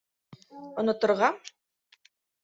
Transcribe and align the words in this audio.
Оноторға?! 0.83 1.29